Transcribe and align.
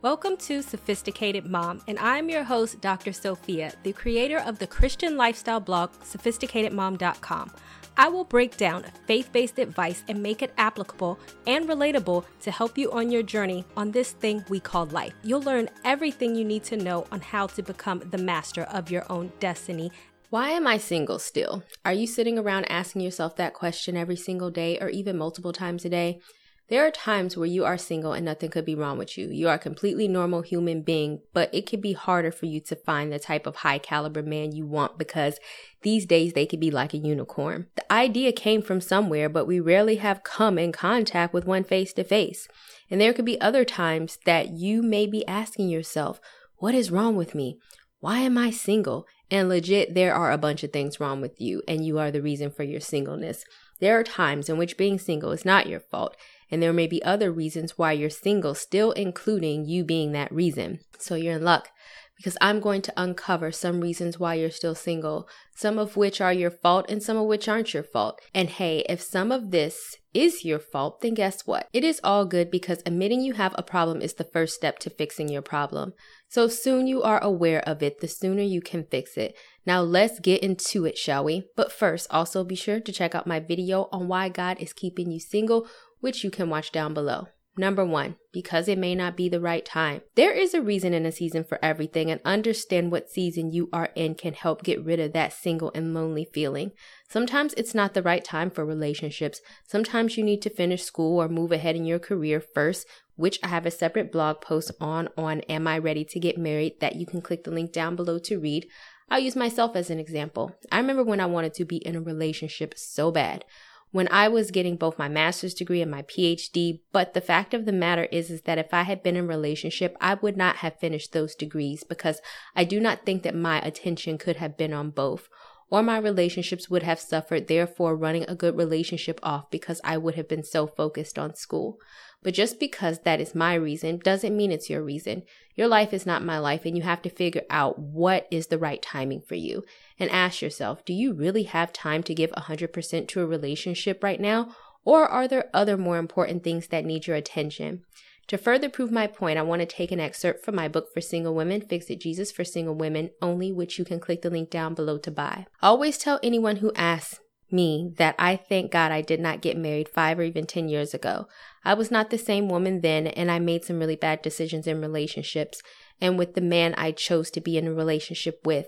Welcome 0.00 0.36
to 0.36 0.62
Sophisticated 0.62 1.44
Mom, 1.44 1.82
and 1.88 1.98
I'm 1.98 2.28
your 2.28 2.44
host, 2.44 2.80
Dr. 2.80 3.12
Sophia, 3.12 3.72
the 3.82 3.92
creator 3.92 4.38
of 4.38 4.60
the 4.60 4.66
Christian 4.68 5.16
lifestyle 5.16 5.58
blog, 5.58 5.90
sophisticatedmom.com. 6.04 7.50
I 7.96 8.08
will 8.08 8.22
break 8.22 8.56
down 8.56 8.84
faith 9.08 9.32
based 9.32 9.58
advice 9.58 10.04
and 10.06 10.22
make 10.22 10.40
it 10.40 10.54
applicable 10.56 11.18
and 11.48 11.68
relatable 11.68 12.24
to 12.42 12.50
help 12.52 12.78
you 12.78 12.92
on 12.92 13.10
your 13.10 13.24
journey 13.24 13.64
on 13.76 13.90
this 13.90 14.12
thing 14.12 14.44
we 14.48 14.60
call 14.60 14.86
life. 14.86 15.14
You'll 15.24 15.42
learn 15.42 15.68
everything 15.84 16.36
you 16.36 16.44
need 16.44 16.62
to 16.64 16.76
know 16.76 17.04
on 17.10 17.20
how 17.20 17.48
to 17.48 17.62
become 17.64 17.98
the 18.08 18.18
master 18.18 18.62
of 18.62 18.92
your 18.92 19.04
own 19.10 19.32
destiny. 19.40 19.90
Why 20.30 20.50
am 20.50 20.68
I 20.68 20.78
single 20.78 21.18
still? 21.18 21.64
Are 21.84 21.92
you 21.92 22.06
sitting 22.06 22.38
around 22.38 22.66
asking 22.66 23.02
yourself 23.02 23.34
that 23.34 23.52
question 23.52 23.96
every 23.96 24.14
single 24.14 24.50
day 24.50 24.78
or 24.78 24.90
even 24.90 25.18
multiple 25.18 25.52
times 25.52 25.84
a 25.84 25.88
day? 25.88 26.20
There 26.68 26.86
are 26.86 26.90
times 26.90 27.34
where 27.34 27.46
you 27.46 27.64
are 27.64 27.78
single 27.78 28.12
and 28.12 28.26
nothing 28.26 28.50
could 28.50 28.66
be 28.66 28.74
wrong 28.74 28.98
with 28.98 29.16
you. 29.16 29.28
You 29.30 29.48
are 29.48 29.54
a 29.54 29.58
completely 29.58 30.06
normal 30.06 30.42
human 30.42 30.82
being, 30.82 31.22
but 31.32 31.48
it 31.54 31.66
could 31.66 31.80
be 31.80 31.94
harder 31.94 32.30
for 32.30 32.44
you 32.44 32.60
to 32.60 32.76
find 32.76 33.10
the 33.10 33.18
type 33.18 33.46
of 33.46 33.56
high 33.56 33.78
caliber 33.78 34.22
man 34.22 34.52
you 34.52 34.66
want 34.66 34.98
because 34.98 35.38
these 35.80 36.04
days 36.04 36.34
they 36.34 36.44
could 36.44 36.60
be 36.60 36.70
like 36.70 36.92
a 36.92 36.98
unicorn. 36.98 37.68
The 37.74 37.90
idea 37.90 38.32
came 38.32 38.60
from 38.60 38.82
somewhere, 38.82 39.30
but 39.30 39.46
we 39.46 39.60
rarely 39.60 39.96
have 39.96 40.22
come 40.22 40.58
in 40.58 40.72
contact 40.72 41.32
with 41.32 41.46
one 41.46 41.64
face 41.64 41.94
to 41.94 42.04
face. 42.04 42.46
And 42.90 43.00
there 43.00 43.14
could 43.14 43.24
be 43.24 43.40
other 43.40 43.64
times 43.64 44.18
that 44.26 44.50
you 44.50 44.82
may 44.82 45.06
be 45.06 45.26
asking 45.26 45.70
yourself, 45.70 46.20
what 46.56 46.74
is 46.74 46.90
wrong 46.90 47.16
with 47.16 47.34
me? 47.34 47.58
Why 48.00 48.18
am 48.18 48.36
I 48.36 48.50
single? 48.50 49.06
And 49.30 49.48
legit, 49.48 49.94
there 49.94 50.14
are 50.14 50.32
a 50.32 50.38
bunch 50.38 50.62
of 50.62 50.72
things 50.72 51.00
wrong 51.00 51.20
with 51.20 51.40
you, 51.40 51.62
and 51.66 51.84
you 51.84 51.98
are 51.98 52.10
the 52.10 52.22
reason 52.22 52.50
for 52.50 52.62
your 52.62 52.80
singleness. 52.80 53.44
There 53.80 53.98
are 53.98 54.04
times 54.04 54.48
in 54.48 54.58
which 54.58 54.76
being 54.76 54.98
single 54.98 55.32
is 55.32 55.44
not 55.44 55.68
your 55.68 55.80
fault 55.80 56.16
and 56.50 56.62
there 56.62 56.72
may 56.72 56.86
be 56.86 57.02
other 57.02 57.30
reasons 57.30 57.76
why 57.76 57.92
you're 57.92 58.10
single, 58.10 58.54
still 58.54 58.92
including 58.92 59.66
you 59.66 59.84
being 59.84 60.12
that 60.12 60.32
reason. 60.32 60.80
So 60.98 61.14
you're 61.14 61.36
in 61.36 61.44
luck 61.44 61.68
because 62.16 62.36
I'm 62.40 62.58
going 62.58 62.82
to 62.82 62.92
uncover 62.96 63.52
some 63.52 63.80
reasons 63.80 64.18
why 64.18 64.34
you're 64.34 64.50
still 64.50 64.74
single, 64.74 65.28
some 65.54 65.78
of 65.78 65.96
which 65.96 66.20
are 66.20 66.32
your 66.32 66.50
fault 66.50 66.86
and 66.88 67.00
some 67.00 67.16
of 67.16 67.26
which 67.26 67.48
aren't 67.48 67.72
your 67.72 67.84
fault. 67.84 68.20
And 68.34 68.48
hey, 68.48 68.84
if 68.88 69.00
some 69.00 69.30
of 69.30 69.52
this 69.52 69.94
is 70.12 70.44
your 70.44 70.58
fault, 70.58 71.00
then 71.00 71.14
guess 71.14 71.46
what? 71.46 71.68
It 71.72 71.84
is 71.84 72.00
all 72.02 72.24
good 72.24 72.50
because 72.50 72.82
admitting 72.84 73.20
you 73.20 73.34
have 73.34 73.54
a 73.56 73.62
problem 73.62 74.02
is 74.02 74.14
the 74.14 74.24
first 74.24 74.56
step 74.56 74.80
to 74.80 74.90
fixing 74.90 75.28
your 75.28 75.42
problem. 75.42 75.92
So 76.28 76.48
soon 76.48 76.88
you 76.88 77.02
are 77.02 77.22
aware 77.22 77.60
of 77.68 77.84
it, 77.84 78.00
the 78.00 78.08
sooner 78.08 78.42
you 78.42 78.60
can 78.60 78.84
fix 78.84 79.16
it. 79.16 79.36
Now 79.68 79.82
let's 79.82 80.18
get 80.18 80.42
into 80.42 80.86
it, 80.86 80.96
shall 80.96 81.24
we? 81.24 81.44
But 81.54 81.70
first, 81.70 82.06
also 82.10 82.42
be 82.42 82.54
sure 82.54 82.80
to 82.80 82.90
check 82.90 83.14
out 83.14 83.26
my 83.26 83.38
video 83.38 83.90
on 83.92 84.08
why 84.08 84.30
God 84.30 84.56
is 84.60 84.72
keeping 84.72 85.10
you 85.10 85.20
single 85.20 85.66
which 86.00 86.24
you 86.24 86.30
can 86.30 86.48
watch 86.48 86.72
down 86.72 86.94
below. 86.94 87.26
Number 87.54 87.84
one, 87.84 88.16
because 88.32 88.66
it 88.66 88.78
may 88.78 88.94
not 88.94 89.14
be 89.14 89.28
the 89.28 89.42
right 89.42 89.62
time. 89.66 90.00
There 90.14 90.32
is 90.32 90.54
a 90.54 90.62
reason 90.62 90.94
and 90.94 91.06
a 91.06 91.12
season 91.12 91.44
for 91.44 91.62
everything, 91.62 92.10
and 92.10 92.22
understand 92.24 92.90
what 92.90 93.10
season 93.10 93.50
you 93.50 93.68
are 93.70 93.90
in 93.94 94.14
can 94.14 94.32
help 94.32 94.62
get 94.62 94.82
rid 94.82 95.00
of 95.00 95.12
that 95.12 95.34
single 95.34 95.70
and 95.74 95.92
lonely 95.92 96.26
feeling. 96.32 96.72
Sometimes 97.10 97.52
it's 97.58 97.74
not 97.74 97.92
the 97.92 98.02
right 98.02 98.24
time 98.24 98.50
for 98.50 98.64
relationships. 98.64 99.42
Sometimes 99.66 100.16
you 100.16 100.24
need 100.24 100.40
to 100.40 100.50
finish 100.50 100.82
school 100.82 101.20
or 101.20 101.28
move 101.28 101.52
ahead 101.52 101.76
in 101.76 101.84
your 101.84 101.98
career 101.98 102.40
first, 102.40 102.86
which 103.16 103.38
I 103.42 103.48
have 103.48 103.66
a 103.66 103.70
separate 103.70 104.12
blog 104.12 104.40
post 104.40 104.70
on 104.80 105.10
on 105.18 105.42
Am 105.42 105.66
I 105.66 105.76
Ready 105.76 106.06
to 106.06 106.18
Get 106.18 106.38
Married 106.38 106.80
that 106.80 106.96
you 106.96 107.04
can 107.04 107.20
click 107.20 107.44
the 107.44 107.50
link 107.50 107.72
down 107.72 107.96
below 107.96 108.18
to 108.20 108.38
read. 108.38 108.66
I'll 109.10 109.20
use 109.20 109.36
myself 109.36 109.74
as 109.74 109.90
an 109.90 109.98
example. 109.98 110.54
I 110.70 110.78
remember 110.78 111.02
when 111.02 111.20
I 111.20 111.26
wanted 111.26 111.54
to 111.54 111.64
be 111.64 111.76
in 111.78 111.96
a 111.96 112.00
relationship 112.00 112.74
so 112.76 113.10
bad 113.10 113.44
when 113.90 114.08
I 114.10 114.28
was 114.28 114.50
getting 114.50 114.76
both 114.76 114.98
my 114.98 115.08
master's 115.08 115.54
degree 115.54 115.80
and 115.80 115.90
my 115.90 116.02
PhD. 116.02 116.80
But 116.92 117.14
the 117.14 117.20
fact 117.20 117.54
of 117.54 117.64
the 117.64 117.72
matter 117.72 118.04
is, 118.04 118.30
is 118.30 118.42
that 118.42 118.58
if 118.58 118.74
I 118.74 118.82
had 118.82 119.02
been 119.02 119.16
in 119.16 119.26
relationship, 119.26 119.96
I 120.00 120.14
would 120.14 120.36
not 120.36 120.56
have 120.56 120.78
finished 120.78 121.12
those 121.12 121.34
degrees 121.34 121.84
because 121.84 122.20
I 122.54 122.64
do 122.64 122.80
not 122.80 123.04
think 123.04 123.22
that 123.22 123.34
my 123.34 123.60
attention 123.60 124.18
could 124.18 124.36
have 124.36 124.56
been 124.56 124.72
on 124.72 124.90
both 124.90 125.28
or 125.70 125.82
my 125.82 125.98
relationships 125.98 126.70
would 126.70 126.82
have 126.82 126.98
suffered, 126.98 127.46
therefore 127.46 127.94
running 127.94 128.24
a 128.26 128.34
good 128.34 128.56
relationship 128.56 129.20
off 129.22 129.50
because 129.50 129.80
I 129.84 129.98
would 129.98 130.14
have 130.14 130.28
been 130.28 130.42
so 130.42 130.66
focused 130.66 131.18
on 131.18 131.34
school. 131.34 131.78
But 132.22 132.34
just 132.34 132.58
because 132.58 133.00
that 133.00 133.20
is 133.20 133.34
my 133.34 133.54
reason 133.54 133.98
doesn't 133.98 134.36
mean 134.36 134.50
it's 134.50 134.70
your 134.70 134.82
reason. 134.82 135.22
Your 135.54 135.68
life 135.68 135.92
is 135.92 136.06
not 136.06 136.24
my 136.24 136.38
life, 136.38 136.64
and 136.64 136.76
you 136.76 136.82
have 136.82 137.02
to 137.02 137.10
figure 137.10 137.42
out 137.50 137.78
what 137.78 138.26
is 138.30 138.46
the 138.46 138.58
right 138.58 138.82
timing 138.82 139.20
for 139.20 139.34
you. 139.34 139.62
And 139.98 140.10
ask 140.10 140.42
yourself 140.42 140.84
do 140.84 140.92
you 140.92 141.12
really 141.12 141.44
have 141.44 141.72
time 141.72 142.02
to 142.04 142.14
give 142.14 142.30
100% 142.32 143.08
to 143.08 143.20
a 143.20 143.26
relationship 143.26 144.02
right 144.02 144.20
now? 144.20 144.54
Or 144.84 145.06
are 145.06 145.28
there 145.28 145.50
other 145.52 145.76
more 145.76 145.98
important 145.98 146.42
things 146.42 146.68
that 146.68 146.84
need 146.84 147.06
your 147.06 147.16
attention? 147.16 147.82
To 148.28 148.36
further 148.36 148.68
prove 148.68 148.92
my 148.92 149.06
point, 149.06 149.38
I 149.38 149.42
want 149.42 149.60
to 149.60 149.66
take 149.66 149.90
an 149.90 150.00
excerpt 150.00 150.44
from 150.44 150.54
my 150.54 150.68
book 150.68 150.92
for 150.92 151.00
single 151.00 151.34
women, 151.34 151.62
Fix 151.62 151.86
It 151.88 152.00
Jesus 152.00 152.30
for 152.30 152.44
Single 152.44 152.74
Women 152.74 153.10
Only, 153.22 153.52
which 153.52 153.78
you 153.78 153.86
can 153.86 154.00
click 154.00 154.20
the 154.20 154.28
link 154.28 154.50
down 154.50 154.74
below 154.74 154.98
to 154.98 155.10
buy. 155.10 155.46
I 155.62 155.68
always 155.68 155.96
tell 155.96 156.20
anyone 156.22 156.56
who 156.56 156.70
asks 156.74 157.20
me 157.50 157.94
that 157.96 158.14
I 158.18 158.36
thank 158.36 158.70
God 158.70 158.92
I 158.92 159.00
did 159.00 159.18
not 159.18 159.40
get 159.40 159.56
married 159.56 159.88
five 159.88 160.18
or 160.18 160.24
even 160.24 160.46
10 160.46 160.68
years 160.68 160.92
ago. 160.92 161.26
I 161.64 161.72
was 161.72 161.90
not 161.90 162.10
the 162.10 162.18
same 162.18 162.50
woman 162.50 162.82
then, 162.82 163.06
and 163.06 163.30
I 163.30 163.38
made 163.38 163.64
some 163.64 163.78
really 163.78 163.96
bad 163.96 164.20
decisions 164.20 164.66
in 164.66 164.82
relationships 164.82 165.62
and 165.98 166.18
with 166.18 166.34
the 166.34 166.42
man 166.42 166.74
I 166.76 166.92
chose 166.92 167.30
to 167.30 167.40
be 167.40 167.56
in 167.56 167.66
a 167.66 167.72
relationship 167.72 168.40
with. 168.44 168.66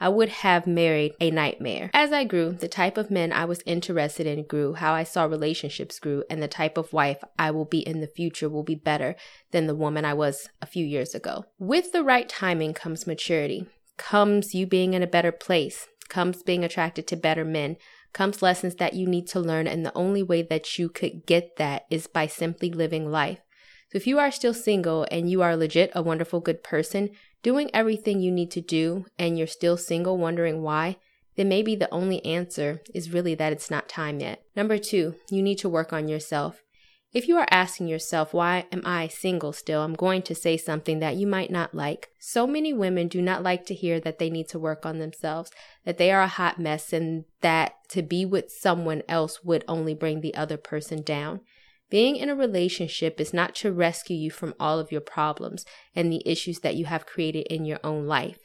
I 0.00 0.08
would 0.08 0.28
have 0.28 0.66
married 0.66 1.12
a 1.20 1.30
nightmare. 1.30 1.90
As 1.94 2.12
I 2.12 2.24
grew, 2.24 2.52
the 2.52 2.68
type 2.68 2.96
of 2.96 3.10
men 3.10 3.32
I 3.32 3.44
was 3.44 3.62
interested 3.66 4.26
in 4.26 4.44
grew, 4.44 4.74
how 4.74 4.92
I 4.92 5.04
saw 5.04 5.24
relationships 5.24 5.98
grew, 5.98 6.24
and 6.28 6.42
the 6.42 6.48
type 6.48 6.76
of 6.76 6.92
wife 6.92 7.22
I 7.38 7.50
will 7.50 7.64
be 7.64 7.80
in 7.80 8.00
the 8.00 8.06
future 8.06 8.48
will 8.48 8.64
be 8.64 8.74
better 8.74 9.14
than 9.50 9.66
the 9.66 9.74
woman 9.74 10.04
I 10.04 10.14
was 10.14 10.48
a 10.60 10.66
few 10.66 10.84
years 10.84 11.14
ago. 11.14 11.44
With 11.58 11.92
the 11.92 12.02
right 12.02 12.28
timing 12.28 12.74
comes 12.74 13.06
maturity, 13.06 13.66
comes 13.96 14.54
you 14.54 14.66
being 14.66 14.94
in 14.94 15.02
a 15.02 15.06
better 15.06 15.32
place, 15.32 15.88
comes 16.08 16.42
being 16.42 16.64
attracted 16.64 17.06
to 17.08 17.16
better 17.16 17.44
men, 17.44 17.76
comes 18.12 18.42
lessons 18.42 18.74
that 18.76 18.94
you 18.94 19.06
need 19.06 19.26
to 19.28 19.40
learn, 19.40 19.66
and 19.66 19.86
the 19.86 19.96
only 19.96 20.22
way 20.22 20.42
that 20.42 20.78
you 20.78 20.88
could 20.88 21.26
get 21.26 21.56
that 21.56 21.86
is 21.90 22.06
by 22.06 22.26
simply 22.26 22.70
living 22.70 23.10
life. 23.10 23.38
So 23.92 23.98
if 23.98 24.06
you 24.06 24.18
are 24.18 24.30
still 24.30 24.54
single 24.54 25.06
and 25.10 25.30
you 25.30 25.42
are 25.42 25.54
legit 25.54 25.92
a 25.94 26.00
wonderful, 26.00 26.40
good 26.40 26.64
person, 26.64 27.10
doing 27.42 27.70
everything 27.74 28.22
you 28.22 28.32
need 28.32 28.50
to 28.52 28.62
do 28.62 29.04
and 29.18 29.36
you're 29.36 29.46
still 29.46 29.76
single 29.76 30.16
wondering 30.16 30.62
why, 30.62 30.96
then 31.36 31.50
maybe 31.50 31.76
the 31.76 31.92
only 31.92 32.24
answer 32.24 32.80
is 32.94 33.12
really 33.12 33.34
that 33.34 33.52
it's 33.52 33.70
not 33.70 33.90
time 33.90 34.18
yet. 34.18 34.42
Number 34.56 34.78
two, 34.78 35.16
you 35.30 35.42
need 35.42 35.58
to 35.58 35.68
work 35.68 35.92
on 35.92 36.08
yourself. 36.08 36.62
If 37.12 37.28
you 37.28 37.36
are 37.36 37.46
asking 37.50 37.88
yourself, 37.88 38.32
why 38.32 38.64
am 38.72 38.80
I 38.86 39.08
single 39.08 39.52
still? 39.52 39.82
I'm 39.82 39.92
going 39.92 40.22
to 40.22 40.34
say 40.34 40.56
something 40.56 41.00
that 41.00 41.16
you 41.16 41.26
might 41.26 41.50
not 41.50 41.74
like. 41.74 42.08
So 42.18 42.46
many 42.46 42.72
women 42.72 43.08
do 43.08 43.20
not 43.20 43.42
like 43.42 43.66
to 43.66 43.74
hear 43.74 44.00
that 44.00 44.18
they 44.18 44.30
need 44.30 44.48
to 44.48 44.58
work 44.58 44.86
on 44.86 45.00
themselves, 45.00 45.50
that 45.84 45.98
they 45.98 46.10
are 46.10 46.22
a 46.22 46.28
hot 46.28 46.58
mess, 46.58 46.94
and 46.94 47.26
that 47.42 47.74
to 47.90 48.00
be 48.00 48.24
with 48.24 48.50
someone 48.50 49.02
else 49.06 49.44
would 49.44 49.64
only 49.68 49.92
bring 49.92 50.22
the 50.22 50.34
other 50.34 50.56
person 50.56 51.02
down. 51.02 51.40
Being 51.92 52.16
in 52.16 52.30
a 52.30 52.34
relationship 52.34 53.20
is 53.20 53.34
not 53.34 53.54
to 53.56 53.70
rescue 53.70 54.16
you 54.16 54.30
from 54.30 54.54
all 54.58 54.78
of 54.78 54.90
your 54.90 55.02
problems 55.02 55.66
and 55.94 56.10
the 56.10 56.22
issues 56.24 56.60
that 56.60 56.74
you 56.74 56.86
have 56.86 57.04
created 57.04 57.46
in 57.48 57.66
your 57.66 57.80
own 57.84 58.06
life. 58.06 58.38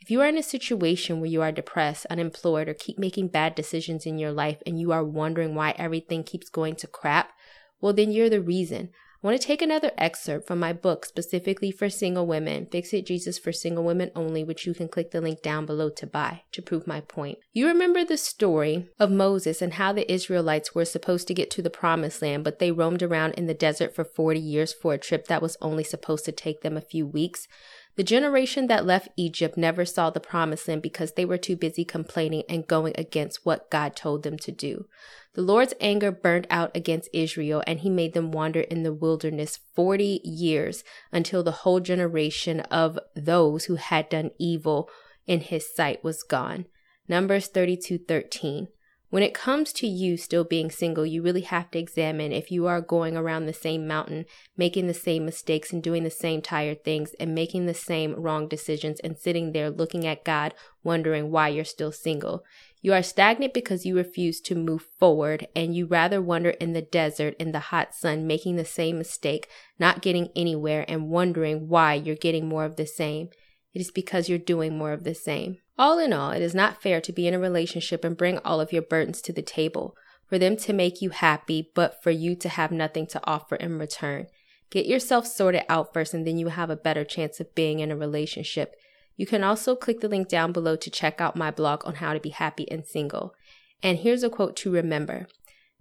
If 0.00 0.10
you 0.10 0.22
are 0.22 0.26
in 0.26 0.38
a 0.38 0.42
situation 0.42 1.20
where 1.20 1.28
you 1.28 1.42
are 1.42 1.52
depressed, 1.52 2.06
unemployed, 2.08 2.66
or 2.66 2.72
keep 2.72 2.98
making 2.98 3.28
bad 3.28 3.54
decisions 3.54 4.06
in 4.06 4.18
your 4.18 4.32
life 4.32 4.62
and 4.66 4.80
you 4.80 4.90
are 4.90 5.04
wondering 5.04 5.54
why 5.54 5.74
everything 5.76 6.24
keeps 6.24 6.48
going 6.48 6.76
to 6.76 6.86
crap, 6.86 7.32
well, 7.78 7.92
then 7.92 8.10
you're 8.10 8.30
the 8.30 8.40
reason. 8.40 8.88
Want 9.24 9.40
to 9.40 9.46
take 9.46 9.62
another 9.62 9.90
excerpt 9.96 10.46
from 10.46 10.60
my 10.60 10.74
book 10.74 11.06
specifically 11.06 11.70
for 11.70 11.88
single 11.88 12.26
women, 12.26 12.66
Fix 12.70 12.92
It 12.92 13.06
Jesus 13.06 13.38
for 13.38 13.52
Single 13.52 13.82
Women 13.82 14.10
Only, 14.14 14.44
which 14.44 14.66
you 14.66 14.74
can 14.74 14.86
click 14.86 15.12
the 15.12 15.22
link 15.22 15.40
down 15.40 15.64
below 15.64 15.88
to 15.88 16.06
buy 16.06 16.42
to 16.52 16.60
prove 16.60 16.86
my 16.86 17.00
point. 17.00 17.38
You 17.50 17.66
remember 17.66 18.04
the 18.04 18.18
story 18.18 18.90
of 19.00 19.10
Moses 19.10 19.62
and 19.62 19.72
how 19.72 19.94
the 19.94 20.12
Israelites 20.12 20.74
were 20.74 20.84
supposed 20.84 21.26
to 21.28 21.34
get 21.34 21.50
to 21.52 21.62
the 21.62 21.70
promised 21.70 22.20
land, 22.20 22.44
but 22.44 22.58
they 22.58 22.70
roamed 22.70 23.02
around 23.02 23.32
in 23.32 23.46
the 23.46 23.54
desert 23.54 23.94
for 23.94 24.04
40 24.04 24.38
years 24.38 24.74
for 24.74 24.92
a 24.92 24.98
trip 24.98 25.26
that 25.28 25.40
was 25.40 25.56
only 25.62 25.84
supposed 25.84 26.26
to 26.26 26.32
take 26.32 26.60
them 26.60 26.76
a 26.76 26.82
few 26.82 27.06
weeks. 27.06 27.48
The 27.96 28.02
generation 28.02 28.66
that 28.66 28.84
left 28.84 29.08
Egypt 29.16 29.56
never 29.56 29.84
saw 29.84 30.10
the 30.10 30.18
promised 30.18 30.66
land 30.66 30.82
because 30.82 31.12
they 31.12 31.24
were 31.24 31.38
too 31.38 31.54
busy 31.54 31.84
complaining 31.84 32.42
and 32.48 32.66
going 32.66 32.92
against 32.98 33.46
what 33.46 33.70
God 33.70 33.94
told 33.94 34.24
them 34.24 34.36
to 34.38 34.50
do. 34.50 34.86
The 35.34 35.42
Lord's 35.42 35.74
anger 35.80 36.10
burned 36.10 36.48
out 36.50 36.76
against 36.76 37.08
Israel, 37.12 37.62
and 37.66 37.80
he 37.80 37.90
made 37.90 38.12
them 38.12 38.32
wander 38.32 38.60
in 38.60 38.82
the 38.82 38.92
wilderness 38.92 39.60
40 39.74 40.20
years 40.24 40.82
until 41.12 41.44
the 41.44 41.52
whole 41.52 41.80
generation 41.80 42.60
of 42.60 42.98
those 43.14 43.66
who 43.66 43.76
had 43.76 44.08
done 44.08 44.32
evil 44.38 44.88
in 45.26 45.40
his 45.40 45.72
sight 45.72 46.02
was 46.02 46.24
gone. 46.24 46.66
Numbers 47.08 47.46
32 47.46 47.98
13. 47.98 48.68
When 49.14 49.22
it 49.22 49.32
comes 49.32 49.72
to 49.74 49.86
you 49.86 50.16
still 50.16 50.42
being 50.42 50.72
single, 50.72 51.06
you 51.06 51.22
really 51.22 51.42
have 51.42 51.70
to 51.70 51.78
examine 51.78 52.32
if 52.32 52.50
you 52.50 52.66
are 52.66 52.80
going 52.80 53.16
around 53.16 53.46
the 53.46 53.52
same 53.52 53.86
mountain, 53.86 54.24
making 54.56 54.88
the 54.88 54.92
same 54.92 55.24
mistakes 55.24 55.72
and 55.72 55.80
doing 55.80 56.02
the 56.02 56.10
same 56.10 56.42
tired 56.42 56.82
things 56.82 57.14
and 57.20 57.32
making 57.32 57.66
the 57.66 57.74
same 57.74 58.16
wrong 58.16 58.48
decisions 58.48 58.98
and 59.04 59.16
sitting 59.16 59.52
there 59.52 59.70
looking 59.70 60.04
at 60.04 60.24
God, 60.24 60.52
wondering 60.82 61.30
why 61.30 61.46
you're 61.46 61.64
still 61.64 61.92
single. 61.92 62.42
You 62.82 62.92
are 62.92 63.04
stagnant 63.04 63.54
because 63.54 63.86
you 63.86 63.96
refuse 63.96 64.40
to 64.40 64.56
move 64.56 64.84
forward 64.98 65.46
and 65.54 65.76
you 65.76 65.86
rather 65.86 66.20
wander 66.20 66.50
in 66.50 66.72
the 66.72 66.82
desert 66.82 67.36
in 67.38 67.52
the 67.52 67.60
hot 67.70 67.94
sun, 67.94 68.26
making 68.26 68.56
the 68.56 68.64
same 68.64 68.98
mistake, 68.98 69.46
not 69.78 70.02
getting 70.02 70.30
anywhere, 70.34 70.84
and 70.88 71.08
wondering 71.08 71.68
why 71.68 71.94
you're 71.94 72.16
getting 72.16 72.48
more 72.48 72.64
of 72.64 72.74
the 72.74 72.84
same. 72.84 73.28
It 73.72 73.80
is 73.80 73.92
because 73.92 74.28
you're 74.28 74.38
doing 74.38 74.76
more 74.76 74.90
of 74.90 75.04
the 75.04 75.14
same. 75.14 75.58
All 75.76 75.98
in 75.98 76.12
all, 76.12 76.30
it 76.30 76.42
is 76.42 76.54
not 76.54 76.80
fair 76.80 77.00
to 77.00 77.12
be 77.12 77.26
in 77.26 77.34
a 77.34 77.38
relationship 77.38 78.04
and 78.04 78.16
bring 78.16 78.38
all 78.38 78.60
of 78.60 78.72
your 78.72 78.82
burdens 78.82 79.20
to 79.22 79.32
the 79.32 79.42
table, 79.42 79.96
for 80.26 80.38
them 80.38 80.56
to 80.58 80.72
make 80.72 81.02
you 81.02 81.10
happy, 81.10 81.70
but 81.74 82.02
for 82.02 82.10
you 82.10 82.36
to 82.36 82.48
have 82.48 82.70
nothing 82.70 83.06
to 83.08 83.20
offer 83.24 83.56
in 83.56 83.78
return. 83.78 84.26
Get 84.70 84.86
yourself 84.86 85.26
sorted 85.26 85.62
out 85.68 85.92
first, 85.92 86.14
and 86.14 86.26
then 86.26 86.38
you 86.38 86.48
have 86.48 86.70
a 86.70 86.76
better 86.76 87.04
chance 87.04 87.40
of 87.40 87.54
being 87.54 87.80
in 87.80 87.90
a 87.90 87.96
relationship. 87.96 88.74
You 89.16 89.26
can 89.26 89.44
also 89.44 89.76
click 89.76 90.00
the 90.00 90.08
link 90.08 90.28
down 90.28 90.52
below 90.52 90.76
to 90.76 90.90
check 90.90 91.20
out 91.20 91.36
my 91.36 91.50
blog 91.50 91.86
on 91.86 91.96
how 91.96 92.12
to 92.12 92.20
be 92.20 92.30
happy 92.30 92.70
and 92.70 92.86
single. 92.86 93.34
And 93.82 93.98
here's 93.98 94.22
a 94.22 94.30
quote 94.30 94.56
to 94.56 94.70
remember 94.70 95.28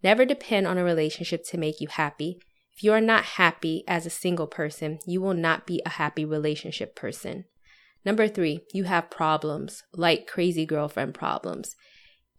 Never 0.03 0.25
depend 0.25 0.67
on 0.67 0.77
a 0.77 0.83
relationship 0.83 1.45
to 1.45 1.57
make 1.57 1.79
you 1.79 1.87
happy. 1.87 2.39
If 2.75 2.83
you 2.83 2.91
are 2.93 3.01
not 3.01 3.23
happy 3.23 3.83
as 3.87 4.05
a 4.05 4.11
single 4.11 4.47
person, 4.47 4.99
you 5.05 5.21
will 5.21 5.33
not 5.33 5.65
be 5.65 5.81
a 5.85 5.89
happy 5.89 6.25
relationship 6.25 6.95
person. 6.95 7.45
Number 8.05 8.27
three, 8.27 8.61
you 8.73 8.83
have 8.83 9.09
problems, 9.09 9.83
like 9.93 10.27
crazy 10.27 10.65
girlfriend 10.65 11.13
problems. 11.13 11.75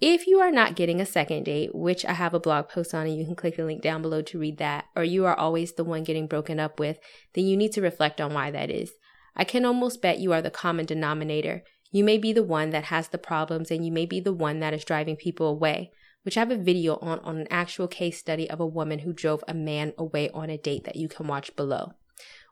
If 0.00 0.26
you 0.26 0.40
are 0.40 0.50
not 0.50 0.76
getting 0.76 1.00
a 1.00 1.06
second 1.06 1.44
date, 1.44 1.74
which 1.74 2.04
I 2.04 2.12
have 2.12 2.34
a 2.34 2.40
blog 2.40 2.68
post 2.68 2.92
on 2.94 3.06
and 3.06 3.16
you 3.16 3.24
can 3.24 3.36
click 3.36 3.56
the 3.56 3.64
link 3.64 3.80
down 3.80 4.02
below 4.02 4.22
to 4.22 4.38
read 4.38 4.58
that, 4.58 4.86
or 4.94 5.04
you 5.04 5.24
are 5.24 5.34
always 5.34 5.72
the 5.72 5.84
one 5.84 6.04
getting 6.04 6.26
broken 6.26 6.60
up 6.60 6.78
with, 6.78 6.98
then 7.32 7.46
you 7.46 7.56
need 7.56 7.72
to 7.72 7.80
reflect 7.80 8.20
on 8.20 8.34
why 8.34 8.50
that 8.50 8.70
is. 8.70 8.92
I 9.36 9.44
can 9.44 9.64
almost 9.64 10.02
bet 10.02 10.18
you 10.18 10.32
are 10.32 10.42
the 10.42 10.50
common 10.50 10.84
denominator. 10.84 11.62
You 11.90 12.04
may 12.04 12.18
be 12.18 12.32
the 12.32 12.42
one 12.42 12.70
that 12.70 12.84
has 12.84 13.08
the 13.08 13.18
problems 13.18 13.70
and 13.70 13.86
you 13.86 13.92
may 13.92 14.04
be 14.04 14.20
the 14.20 14.32
one 14.32 14.60
that 14.60 14.74
is 14.74 14.84
driving 14.84 15.16
people 15.16 15.46
away, 15.46 15.92
which 16.22 16.36
I 16.36 16.40
have 16.40 16.50
a 16.50 16.56
video 16.56 16.96
on 16.96 17.20
on 17.20 17.38
an 17.38 17.48
actual 17.50 17.88
case 17.88 18.18
study 18.18 18.50
of 18.50 18.60
a 18.60 18.66
woman 18.66 19.00
who 19.00 19.12
drove 19.12 19.44
a 19.46 19.54
man 19.54 19.94
away 19.96 20.28
on 20.30 20.50
a 20.50 20.58
date 20.58 20.84
that 20.84 20.96
you 20.96 21.08
can 21.08 21.28
watch 21.28 21.54
below. 21.56 21.92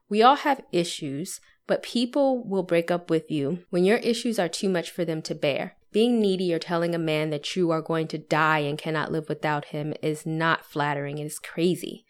We 0.08 0.22
all 0.22 0.36
have 0.36 0.62
issues, 0.72 1.40
but 1.66 1.82
people 1.82 2.42
will 2.42 2.62
break 2.62 2.90
up 2.90 3.10
with 3.10 3.30
you 3.30 3.64
when 3.70 3.84
your 3.84 3.98
issues 3.98 4.38
are 4.38 4.48
too 4.48 4.68
much 4.68 4.90
for 4.90 5.04
them 5.04 5.22
to 5.22 5.34
bear. 5.34 5.76
Being 5.92 6.20
needy 6.20 6.52
or 6.54 6.58
telling 6.58 6.94
a 6.94 6.98
man 6.98 7.30
that 7.30 7.54
you 7.54 7.70
are 7.70 7.82
going 7.82 8.08
to 8.08 8.18
die 8.18 8.60
and 8.60 8.78
cannot 8.78 9.12
live 9.12 9.28
without 9.28 9.66
him 9.66 9.92
is 10.02 10.24
not 10.24 10.64
flattering, 10.64 11.18
it 11.18 11.26
is 11.26 11.38
crazy. 11.38 12.06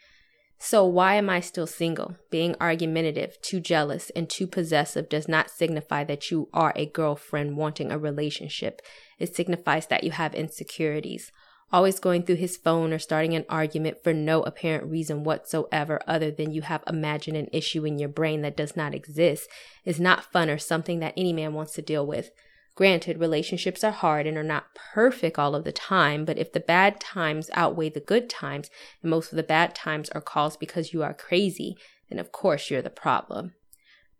So, 0.65 0.87
why 0.87 1.17
am 1.17 1.29
I 1.29 1.41
still 1.41 1.67
single? 1.67 2.15
Being 2.31 2.55
argumentative, 2.61 3.43
too 3.43 3.59
jealous, 3.59 4.11
and 4.11 4.31
too 4.31 4.47
possessive 4.47 5.09
does 5.09 5.27
not 5.27 5.51
signify 5.51 6.05
that 6.05 6.31
you 6.31 6.49
are 6.55 6.73
a 6.77 6.87
girlfriend 6.87 7.57
wanting 7.57 7.91
a 7.91 7.99
relationship. 7.99 8.81
It 9.19 9.35
signifies 9.35 9.89
that 9.89 10.05
you 10.05 10.13
have 10.13 10.37
insecurities. 10.37 11.33
Always 11.73 11.99
going 11.99 12.25
through 12.25 12.37
his 12.37 12.59
phone 12.59 12.93
or 12.93 12.99
starting 12.99 13.35
an 13.35 13.47
argument 13.49 14.05
for 14.05 14.13
no 14.13 14.43
apparent 14.43 14.91
reason 14.91 15.25
whatsoever 15.25 16.03
other 16.07 16.31
than 16.31 16.53
you 16.53 16.61
have 16.63 16.85
imagined 16.87 17.39
an 17.39 17.49
issue 17.51 17.87
in 17.87 17.99
your 17.99 18.11
brain 18.11 18.43
that 18.43 18.57
does 18.57 18.77
not 18.77 18.95
exist 18.95 19.49
is 19.87 19.99
not 19.99 20.31
fun 20.31 20.51
or 20.51 20.59
something 20.59 20.99
that 20.99 21.15
any 21.17 21.33
man 21.33 21.55
wants 21.55 21.73
to 21.73 21.83
deal 21.83 22.07
with. 22.07 22.31
Granted, 22.75 23.19
relationships 23.19 23.83
are 23.83 23.91
hard 23.91 24.27
and 24.27 24.37
are 24.37 24.43
not 24.43 24.75
perfect 24.75 25.39
all 25.39 25.55
of 25.55 25.65
the 25.65 25.73
time, 25.73 26.27
but 26.27 26.39
if 26.39 26.53
the 26.53 26.61
bad 26.61 27.01
times 27.01 27.51
outweigh 27.55 27.91
the 27.91 28.01
good 28.01 28.29
times, 28.29 28.71
and 29.03 29.11
most 29.11 29.33
of 29.33 29.37
the 29.37 29.43
bad 29.43 29.75
times 29.75 30.11
are 30.11 30.21
caused 30.21 30.59
because 30.59 30.93
you 30.93 31.03
are 31.03 31.15
crazy, 31.15 31.77
then 32.11 32.19
of 32.19 32.33
course 32.33 32.71
you're 32.71 32.83
the 32.83 32.91
problem. 32.91 33.55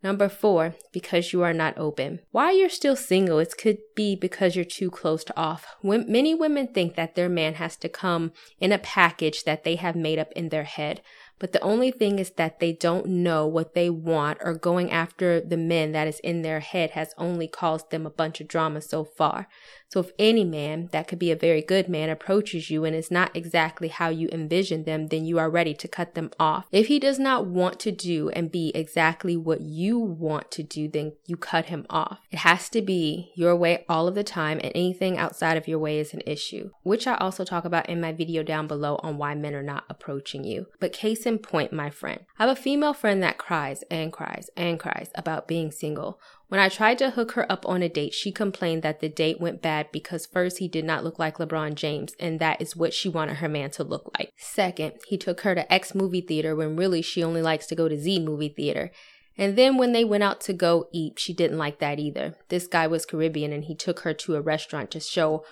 Number 0.03 0.27
four, 0.27 0.75
because 0.91 1.31
you 1.31 1.43
are 1.43 1.53
not 1.53 1.77
open. 1.77 2.19
Why 2.31 2.51
you're 2.51 2.67
still 2.67 2.97
single, 2.97 3.39
it 3.39 3.53
could 3.57 3.77
be 3.95 4.17
because 4.17 4.53
you're 4.53 4.65
too 4.65 4.91
closed 4.91 5.31
off. 5.37 5.65
When, 5.79 6.11
many 6.11 6.35
women 6.35 6.67
think 6.67 6.95
that 6.95 7.15
their 7.15 7.29
man 7.29 7.53
has 7.53 7.77
to 7.77 7.87
come 7.87 8.33
in 8.59 8.73
a 8.73 8.77
package 8.77 9.45
that 9.45 9.63
they 9.63 9.77
have 9.77 9.95
made 9.95 10.19
up 10.19 10.33
in 10.33 10.49
their 10.49 10.65
head. 10.65 11.01
But 11.39 11.51
the 11.51 11.61
only 11.61 11.91
thing 11.91 12.19
is 12.19 12.31
that 12.31 12.59
they 12.59 12.71
don't 12.71 13.07
know 13.07 13.45
what 13.45 13.73
they 13.73 13.89
want 13.89 14.37
or 14.41 14.53
going 14.53 14.91
after 14.91 15.41
the 15.41 15.57
men 15.57 15.91
that 15.91 16.07
is 16.07 16.19
in 16.19 16.41
their 16.41 16.61
head 16.61 16.91
has 16.91 17.13
only 17.17 17.47
caused 17.47 17.91
them 17.91 18.05
a 18.05 18.11
bunch 18.11 18.39
of 18.39 18.47
drama 18.47 18.81
so 18.81 19.03
far. 19.03 19.47
So 19.89 19.99
if 19.99 20.11
any 20.17 20.43
man 20.43 20.89
that 20.91 21.07
could 21.07 21.19
be 21.19 21.29
a 21.29 21.35
very 21.35 21.61
good 21.61 21.87
man 21.87 22.09
approaches 22.09 22.71
you 22.71 22.83
and 22.83 22.95
is 22.95 23.11
not 23.11 23.35
exactly 23.35 23.89
how 23.89 24.09
you 24.09 24.27
envision 24.31 24.85
them, 24.85 25.07
then 25.07 25.23
you 25.23 25.37
are 25.37 25.51
ready 25.51 25.75
to 25.75 25.87
cut 25.87 26.15
them 26.15 26.31
off. 26.39 26.65
If 26.71 26.87
he 26.87 26.97
does 26.97 27.19
not 27.19 27.45
want 27.45 27.79
to 27.81 27.91
do 27.91 28.29
and 28.29 28.51
be 28.51 28.71
exactly 28.73 29.37
what 29.37 29.61
you 29.61 29.99
want 29.99 30.49
to 30.51 30.63
do, 30.63 30.87
then 30.87 31.13
you 31.27 31.37
cut 31.37 31.65
him 31.65 31.85
off. 31.91 32.17
It 32.31 32.39
has 32.39 32.69
to 32.69 32.81
be 32.81 33.31
your 33.35 33.55
way 33.55 33.85
all 33.87 34.07
of 34.07 34.15
the 34.15 34.23
time 34.23 34.59
and 34.63 34.71
anything 34.73 35.19
outside 35.19 35.57
of 35.57 35.67
your 35.67 35.77
way 35.77 35.99
is 35.99 36.13
an 36.13 36.21
issue, 36.25 36.71
which 36.81 37.05
I 37.05 37.15
also 37.17 37.43
talk 37.43 37.63
about 37.63 37.87
in 37.87 38.01
my 38.01 38.13
video 38.13 38.41
down 38.41 38.65
below 38.65 38.99
on 39.03 39.17
why 39.17 39.35
men 39.35 39.53
are 39.53 39.61
not 39.61 39.83
approaching 39.89 40.43
you. 40.43 40.65
But 40.79 40.93
case 41.23 41.31
in 41.31 41.39
point, 41.39 41.73
my 41.73 41.89
friend, 41.89 42.21
I 42.37 42.47
have 42.47 42.57
a 42.57 42.61
female 42.61 42.93
friend 42.93 43.21
that 43.23 43.37
cries 43.37 43.83
and 43.89 44.11
cries 44.11 44.49
and 44.55 44.79
cries 44.79 45.09
about 45.15 45.47
being 45.47 45.71
single 45.71 46.19
when 46.53 46.59
I 46.59 46.69
tried 46.69 46.99
to 46.99 47.09
hook 47.09 47.31
her 47.31 47.51
up 47.51 47.67
on 47.67 47.81
a 47.81 47.89
date, 47.89 48.13
she 48.13 48.31
complained 48.31 48.83
that 48.83 48.99
the 48.99 49.09
date 49.09 49.41
went 49.41 49.63
bad 49.63 49.91
because 49.91 50.27
first, 50.27 50.59
he 50.59 50.67
did 50.67 50.85
not 50.85 51.03
look 51.03 51.17
like 51.17 51.37
LeBron 51.37 51.73
James, 51.73 52.13
and 52.19 52.39
that 52.39 52.61
is 52.61 52.75
what 52.75 52.93
she 52.93 53.09
wanted 53.09 53.37
her 53.37 53.49
man 53.49 53.71
to 53.71 53.83
look 53.83 54.11
like. 54.19 54.31
Second, 54.37 54.93
he 55.07 55.17
took 55.17 55.41
her 55.41 55.55
to 55.55 55.73
X 55.73 55.95
movie 55.95 56.21
theater 56.21 56.55
when 56.55 56.75
really 56.75 57.01
she 57.01 57.23
only 57.23 57.41
likes 57.41 57.65
to 57.65 57.75
go 57.75 57.87
to 57.89 57.97
Z 57.97 58.19
movie 58.19 58.49
theater. 58.49 58.91
And 59.35 59.57
then 59.57 59.77
when 59.77 59.93
they 59.93 60.03
went 60.03 60.21
out 60.21 60.41
to 60.41 60.53
go 60.53 60.89
eat, 60.91 61.17
she 61.17 61.33
didn't 61.33 61.57
like 61.57 61.79
that 61.79 61.97
either. 61.97 62.35
This 62.49 62.67
guy 62.67 62.85
was 62.85 63.07
Caribbean 63.07 63.51
and 63.51 63.63
he 63.63 63.73
took 63.73 64.01
her 64.01 64.13
to 64.13 64.35
a 64.35 64.41
restaurant 64.41 64.91
to 64.91 64.99
show 64.99 65.43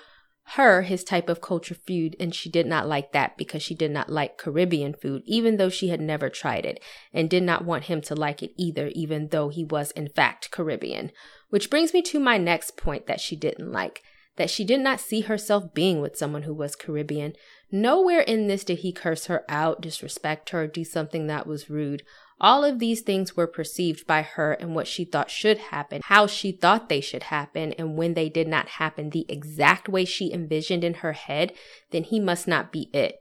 her 0.56 0.82
his 0.82 1.04
type 1.04 1.30
of 1.30 1.42
culture 1.42 1.76
food, 1.76 2.16
and 2.20 2.36
she 2.36 2.50
did 2.50 2.66
not 2.66 2.88
like 2.88 3.12
that 3.14 3.38
because 3.38 3.64
she 3.64 3.76
did 3.76 3.92
not 3.92 4.10
like 4.10 4.38
Caribbean 4.38 4.94
food, 4.94 5.24
even 5.26 5.58
though 5.58 5.70
she 5.70 5.88
had 5.88 6.02
never 6.02 6.30
tried 6.30 6.66
it, 6.66 6.82
and 7.14 7.30
did 7.30 7.44
not 7.44 7.64
want 7.64 7.86
him 7.86 8.02
to 8.02 8.16
like 8.16 8.44
it 8.44 8.52
either, 8.58 8.88
even 8.94 9.30
though 9.30 9.50
he 9.50 9.64
was 9.64 9.92
in 9.92 10.10
fact 10.10 10.52
Caribbean. 10.52 11.12
Which 11.50 11.70
brings 11.70 11.94
me 11.94 12.02
to 12.04 12.20
my 12.20 12.38
next 12.38 12.78
point 12.78 13.08
that 13.08 13.22
she 13.22 13.36
didn't 13.36 13.72
like 13.72 14.04
that 14.38 14.50
she 14.50 14.64
did 14.64 14.80
not 14.80 15.00
see 15.00 15.22
herself 15.22 15.74
being 15.74 16.02
with 16.02 16.18
someone 16.18 16.44
who 16.44 16.54
was 16.54 16.76
Caribbean. 16.76 17.34
Nowhere 17.72 18.22
in 18.22 18.48
this 18.48 18.64
did 18.64 18.80
he 18.80 18.92
curse 18.92 19.26
her 19.26 19.44
out, 19.50 19.82
disrespect 19.82 20.50
her, 20.50 20.68
do 20.68 20.84
something 20.84 21.28
that 21.28 21.46
was 21.46 21.70
rude. 21.70 22.04
All 22.44 22.64
of 22.66 22.80
these 22.80 23.02
things 23.02 23.38
were 23.38 23.46
perceived 23.46 24.08
by 24.08 24.24
her 24.24 24.54
and 24.54 24.74
what 24.74 24.88
she 24.88 25.06
thought 25.06 25.30
should 25.30 25.60
happen, 25.60 26.02
how 26.06 26.26
she 26.26 26.52
thought 26.52 26.90
they 26.90 27.00
should 27.00 27.24
happen, 27.24 27.72
and 27.74 27.96
when 27.96 28.16
they 28.16 28.30
did 28.30 28.48
not 28.48 28.68
happen 28.68 29.12
the 29.12 29.28
exact 29.30 29.88
way 29.88 30.06
she 30.06 30.34
envisioned 30.34 30.84
in 30.84 30.96
her 30.96 31.14
head, 31.14 31.54
then 31.92 32.04
he 32.04 32.20
must 32.20 32.48
not 32.48 32.72
be 32.72 32.90
it. 32.94 33.20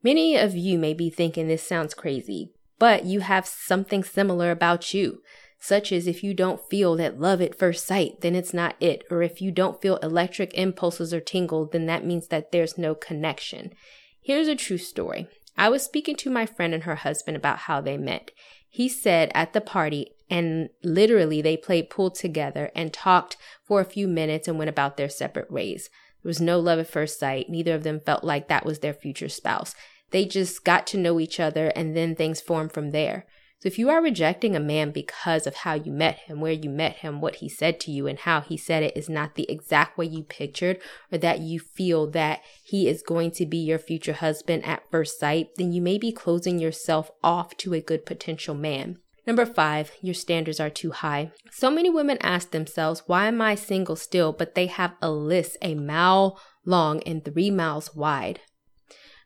Many 0.00 0.36
of 0.36 0.54
you 0.54 0.78
may 0.78 0.94
be 0.94 1.10
thinking 1.10 1.48
this 1.48 1.66
sounds 1.66 1.92
crazy, 1.92 2.52
but 2.78 3.04
you 3.04 3.18
have 3.18 3.48
something 3.48 4.04
similar 4.04 4.52
about 4.52 4.94
you, 4.94 5.22
such 5.58 5.90
as 5.90 6.06
if 6.06 6.22
you 6.22 6.32
don't 6.32 6.68
feel 6.70 6.94
that 6.96 7.18
love 7.18 7.42
at 7.42 7.58
first 7.58 7.84
sight, 7.84 8.20
then 8.20 8.36
it's 8.36 8.54
not 8.54 8.76
it, 8.78 9.02
or 9.10 9.22
if 9.22 9.42
you 9.42 9.50
don't 9.50 9.82
feel 9.82 9.96
electric 9.96 10.54
impulses 10.54 11.12
or 11.12 11.20
tingle, 11.20 11.66
then 11.66 11.86
that 11.86 12.06
means 12.06 12.28
that 12.28 12.52
there's 12.52 12.78
no 12.78 12.94
connection. 12.94 13.72
Here's 14.20 14.46
a 14.46 14.54
true 14.54 14.78
story. 14.78 15.26
I 15.56 15.68
was 15.68 15.82
speaking 15.82 16.16
to 16.16 16.30
my 16.30 16.46
friend 16.46 16.74
and 16.74 16.84
her 16.84 16.96
husband 16.96 17.36
about 17.36 17.58
how 17.60 17.80
they 17.80 17.96
met. 17.96 18.30
He 18.68 18.88
said 18.88 19.30
at 19.34 19.52
the 19.52 19.60
party, 19.60 20.12
and 20.30 20.70
literally 20.82 21.42
they 21.42 21.56
played 21.56 21.90
pool 21.90 22.10
together 22.10 22.70
and 22.74 22.92
talked 22.92 23.36
for 23.62 23.80
a 23.80 23.84
few 23.84 24.08
minutes 24.08 24.48
and 24.48 24.58
went 24.58 24.70
about 24.70 24.96
their 24.96 25.10
separate 25.10 25.50
ways. 25.50 25.90
There 26.22 26.30
was 26.30 26.40
no 26.40 26.58
love 26.58 26.78
at 26.78 26.88
first 26.88 27.18
sight. 27.18 27.50
Neither 27.50 27.74
of 27.74 27.82
them 27.82 28.00
felt 28.00 28.24
like 28.24 28.48
that 28.48 28.64
was 28.64 28.78
their 28.78 28.94
future 28.94 29.28
spouse. 29.28 29.74
They 30.10 30.24
just 30.24 30.64
got 30.64 30.86
to 30.88 30.98
know 30.98 31.20
each 31.20 31.38
other 31.38 31.68
and 31.68 31.96
then 31.96 32.14
things 32.14 32.40
formed 32.40 32.72
from 32.72 32.92
there. 32.92 33.26
So 33.62 33.68
if 33.68 33.78
you 33.78 33.90
are 33.90 34.02
rejecting 34.02 34.56
a 34.56 34.60
man 34.60 34.90
because 34.90 35.46
of 35.46 35.54
how 35.54 35.74
you 35.74 35.92
met 35.92 36.18
him, 36.26 36.40
where 36.40 36.50
you 36.50 36.68
met 36.68 36.96
him, 36.96 37.20
what 37.20 37.36
he 37.36 37.48
said 37.48 37.78
to 37.82 37.92
you, 37.92 38.08
and 38.08 38.18
how 38.18 38.40
he 38.40 38.56
said 38.56 38.82
it 38.82 38.96
is 38.96 39.08
not 39.08 39.36
the 39.36 39.48
exact 39.48 39.96
way 39.96 40.06
you 40.06 40.24
pictured, 40.24 40.80
or 41.12 41.18
that 41.18 41.38
you 41.38 41.60
feel 41.60 42.10
that 42.10 42.40
he 42.64 42.88
is 42.88 43.02
going 43.02 43.30
to 43.30 43.46
be 43.46 43.58
your 43.58 43.78
future 43.78 44.14
husband 44.14 44.64
at 44.64 44.90
first 44.90 45.20
sight, 45.20 45.50
then 45.58 45.72
you 45.72 45.80
may 45.80 45.96
be 45.96 46.10
closing 46.10 46.58
yourself 46.58 47.12
off 47.22 47.56
to 47.58 47.72
a 47.72 47.80
good 47.80 48.04
potential 48.04 48.56
man. 48.56 48.98
Number 49.28 49.46
five, 49.46 49.92
your 50.00 50.14
standards 50.14 50.58
are 50.58 50.68
too 50.68 50.90
high. 50.90 51.30
So 51.52 51.70
many 51.70 51.88
women 51.88 52.18
ask 52.20 52.50
themselves, 52.50 53.04
why 53.06 53.28
am 53.28 53.40
I 53.40 53.54
single 53.54 53.94
still? 53.94 54.32
But 54.32 54.56
they 54.56 54.66
have 54.66 54.94
a 55.00 55.12
list 55.12 55.56
a 55.62 55.76
mile 55.76 56.36
long 56.66 57.00
and 57.04 57.24
three 57.24 57.52
miles 57.52 57.94
wide. 57.94 58.40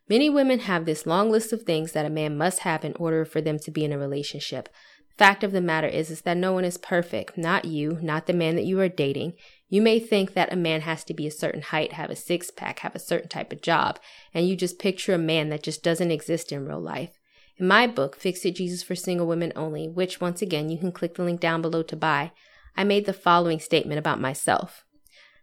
Many 0.09 0.29
women 0.29 0.59
have 0.59 0.85
this 0.85 1.05
long 1.05 1.29
list 1.29 1.51
of 1.51 1.63
things 1.63 1.91
that 1.91 2.05
a 2.05 2.09
man 2.09 2.37
must 2.37 2.59
have 2.59 2.85
in 2.85 2.93
order 2.93 3.25
for 3.25 3.41
them 3.41 3.59
to 3.59 3.71
be 3.71 3.83
in 3.83 3.91
a 3.91 3.97
relationship. 3.97 4.69
Fact 5.17 5.43
of 5.43 5.51
the 5.51 5.61
matter 5.61 5.87
is, 5.87 6.11
is 6.11 6.21
that 6.21 6.37
no 6.37 6.53
one 6.53 6.63
is 6.63 6.77
perfect. 6.77 7.37
Not 7.37 7.65
you, 7.65 7.97
not 8.01 8.27
the 8.27 8.33
man 8.33 8.55
that 8.55 8.65
you 8.65 8.79
are 8.79 8.87
dating. 8.87 9.33
You 9.67 9.81
may 9.81 9.99
think 9.99 10.33
that 10.33 10.53
a 10.53 10.55
man 10.55 10.81
has 10.81 11.03
to 11.05 11.13
be 11.13 11.25
a 11.25 11.31
certain 11.31 11.63
height, 11.63 11.93
have 11.93 12.09
a 12.09 12.15
six 12.15 12.51
pack, 12.51 12.79
have 12.79 12.95
a 12.95 12.99
certain 12.99 13.27
type 13.27 13.51
of 13.51 13.61
job, 13.61 13.99
and 14.33 14.47
you 14.47 14.55
just 14.55 14.79
picture 14.79 15.13
a 15.13 15.17
man 15.17 15.49
that 15.49 15.63
just 15.63 15.83
doesn't 15.83 16.11
exist 16.11 16.51
in 16.51 16.65
real 16.65 16.79
life. 16.79 17.19
In 17.57 17.67
my 17.67 17.87
book, 17.87 18.15
Fix 18.15 18.45
It 18.45 18.55
Jesus 18.55 18.83
for 18.83 18.95
Single 18.95 19.25
Women 19.25 19.51
Only, 19.55 19.87
which 19.87 20.21
once 20.21 20.43
again 20.43 20.69
you 20.69 20.77
can 20.77 20.91
click 20.91 21.15
the 21.15 21.23
link 21.23 21.41
down 21.41 21.61
below 21.61 21.81
to 21.81 21.95
buy, 21.95 22.31
I 22.77 22.83
made 22.83 23.07
the 23.07 23.13
following 23.13 23.59
statement 23.59 23.97
about 23.97 24.21
myself. 24.21 24.85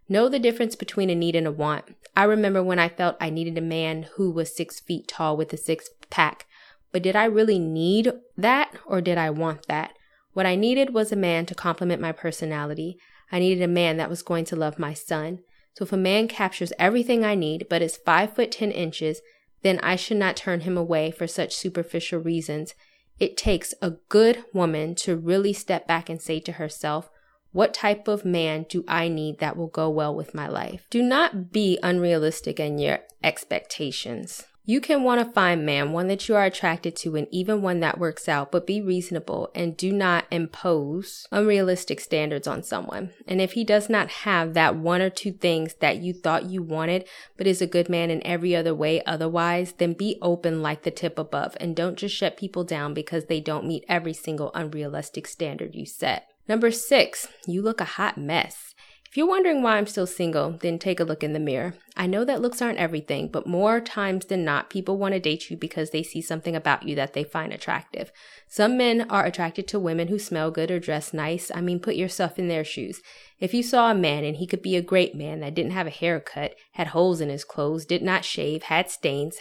Know 0.08 0.28
the 0.28 0.38
difference 0.38 0.76
between 0.76 1.10
a 1.10 1.14
need 1.14 1.34
and 1.34 1.46
a 1.46 1.52
want. 1.52 1.96
I 2.16 2.24
remember 2.24 2.62
when 2.62 2.78
I 2.78 2.88
felt 2.88 3.16
I 3.20 3.30
needed 3.30 3.56
a 3.56 3.62
man 3.62 4.06
who 4.16 4.30
was 4.30 4.54
six 4.54 4.78
feet 4.80 5.08
tall 5.08 5.36
with 5.36 5.52
a 5.52 5.56
six 5.56 5.88
pack. 6.10 6.46
But 6.92 7.02
did 7.02 7.16
I 7.16 7.24
really 7.24 7.58
need 7.58 8.12
that 8.36 8.72
or 8.86 9.00
did 9.00 9.18
I 9.18 9.30
want 9.30 9.66
that? 9.66 9.94
What 10.32 10.46
I 10.46 10.56
needed 10.56 10.92
was 10.92 11.10
a 11.10 11.16
man 11.16 11.46
to 11.46 11.54
complement 11.54 12.02
my 12.02 12.12
personality. 12.12 12.98
I 13.32 13.38
needed 13.38 13.62
a 13.62 13.68
man 13.68 13.96
that 13.96 14.10
was 14.10 14.22
going 14.22 14.44
to 14.46 14.56
love 14.56 14.78
my 14.78 14.94
son. 14.94 15.40
So 15.74 15.84
if 15.84 15.92
a 15.92 15.96
man 15.96 16.28
captures 16.28 16.72
everything 16.78 17.24
I 17.24 17.34
need 17.34 17.66
but 17.68 17.82
is 17.82 17.96
five 17.96 18.34
foot 18.34 18.52
ten 18.52 18.70
inches, 18.70 19.20
then 19.62 19.80
I 19.80 19.96
should 19.96 20.18
not 20.18 20.36
turn 20.36 20.60
him 20.60 20.76
away 20.76 21.10
for 21.10 21.26
such 21.26 21.56
superficial 21.56 22.20
reasons. 22.20 22.74
It 23.18 23.36
takes 23.36 23.74
a 23.80 23.94
good 24.08 24.44
woman 24.52 24.94
to 24.96 25.16
really 25.16 25.52
step 25.52 25.86
back 25.88 26.08
and 26.10 26.20
say 26.20 26.40
to 26.40 26.52
herself, 26.52 27.08
what 27.54 27.72
type 27.72 28.08
of 28.08 28.24
man 28.24 28.66
do 28.68 28.84
I 28.88 29.06
need 29.06 29.38
that 29.38 29.56
will 29.56 29.68
go 29.68 29.88
well 29.88 30.12
with 30.12 30.34
my 30.34 30.48
life? 30.48 30.88
Do 30.90 31.00
not 31.00 31.52
be 31.52 31.78
unrealistic 31.84 32.58
in 32.58 32.78
your 32.78 32.98
expectations. 33.22 34.42
You 34.64 34.80
can 34.80 35.04
want 35.04 35.24
to 35.24 35.32
find 35.32 35.64
man, 35.64 35.92
one 35.92 36.08
that 36.08 36.28
you 36.28 36.34
are 36.34 36.44
attracted 36.44 36.96
to, 36.96 37.14
and 37.14 37.28
even 37.30 37.62
one 37.62 37.78
that 37.78 37.98
works 37.98 38.28
out, 38.28 38.50
but 38.50 38.66
be 38.66 38.80
reasonable 38.80 39.52
and 39.54 39.76
do 39.76 39.92
not 39.92 40.24
impose 40.32 41.28
unrealistic 41.30 42.00
standards 42.00 42.48
on 42.48 42.64
someone. 42.64 43.10
And 43.28 43.40
if 43.40 43.52
he 43.52 43.62
does 43.62 43.88
not 43.88 44.10
have 44.10 44.54
that 44.54 44.74
one 44.74 45.00
or 45.00 45.10
two 45.10 45.32
things 45.32 45.74
that 45.74 45.98
you 45.98 46.12
thought 46.12 46.50
you 46.50 46.60
wanted, 46.60 47.06
but 47.36 47.46
is 47.46 47.62
a 47.62 47.68
good 47.68 47.88
man 47.88 48.10
in 48.10 48.26
every 48.26 48.56
other 48.56 48.74
way 48.74 49.00
otherwise, 49.04 49.74
then 49.74 49.92
be 49.92 50.18
open 50.20 50.60
like 50.60 50.82
the 50.82 50.90
tip 50.90 51.20
above 51.20 51.56
and 51.60 51.76
don't 51.76 51.96
just 51.96 52.16
shut 52.16 52.36
people 52.36 52.64
down 52.64 52.94
because 52.94 53.26
they 53.26 53.40
don't 53.40 53.68
meet 53.68 53.84
every 53.86 54.12
single 54.12 54.50
unrealistic 54.54 55.28
standard 55.28 55.76
you 55.76 55.86
set. 55.86 56.33
Number 56.48 56.70
six, 56.70 57.28
you 57.46 57.62
look 57.62 57.80
a 57.80 57.84
hot 57.84 58.18
mess. 58.18 58.74
If 59.14 59.16
you're 59.16 59.28
wondering 59.28 59.62
why 59.62 59.76
I'm 59.78 59.86
still 59.86 60.08
single, 60.08 60.58
then 60.60 60.76
take 60.76 60.98
a 60.98 61.04
look 61.04 61.22
in 61.22 61.34
the 61.34 61.38
mirror. 61.38 61.74
I 61.96 62.08
know 62.08 62.24
that 62.24 62.42
looks 62.42 62.60
aren't 62.60 62.80
everything, 62.80 63.28
but 63.28 63.46
more 63.46 63.80
times 63.80 64.26
than 64.26 64.44
not, 64.44 64.70
people 64.70 64.98
want 64.98 65.14
to 65.14 65.20
date 65.20 65.48
you 65.48 65.56
because 65.56 65.90
they 65.90 66.02
see 66.02 66.20
something 66.20 66.56
about 66.56 66.82
you 66.82 66.96
that 66.96 67.12
they 67.12 67.22
find 67.22 67.52
attractive. 67.52 68.10
Some 68.48 68.76
men 68.76 69.06
are 69.08 69.24
attracted 69.24 69.68
to 69.68 69.78
women 69.78 70.08
who 70.08 70.18
smell 70.18 70.50
good 70.50 70.72
or 70.72 70.80
dress 70.80 71.14
nice. 71.14 71.48
I 71.54 71.60
mean, 71.60 71.78
put 71.78 71.94
yourself 71.94 72.40
in 72.40 72.48
their 72.48 72.64
shoes. 72.64 73.00
If 73.38 73.54
you 73.54 73.62
saw 73.62 73.90
a 73.90 73.94
man 73.94 74.24
and 74.24 74.36
he 74.36 74.48
could 74.48 74.62
be 74.62 74.74
a 74.74 74.82
great 74.82 75.14
man 75.14 75.38
that 75.40 75.54
didn't 75.54 75.72
have 75.72 75.86
a 75.86 75.90
haircut, 75.90 76.56
had 76.72 76.88
holes 76.88 77.20
in 77.20 77.28
his 77.28 77.44
clothes, 77.44 77.86
did 77.86 78.02
not 78.02 78.24
shave, 78.24 78.64
had 78.64 78.90
stains, 78.90 79.38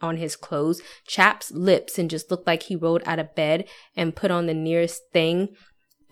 on 0.00 0.16
his 0.16 0.34
clothes, 0.34 0.82
chaps 1.06 1.52
lips, 1.52 1.96
and 1.96 2.10
just 2.10 2.28
looked 2.28 2.46
like 2.46 2.64
he 2.64 2.74
rolled 2.74 3.02
out 3.06 3.20
of 3.20 3.36
bed 3.36 3.68
and 3.96 4.16
put 4.16 4.32
on 4.32 4.46
the 4.46 4.54
nearest 4.54 5.02
thing 5.12 5.50